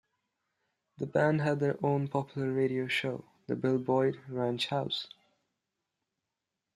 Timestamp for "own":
1.85-2.07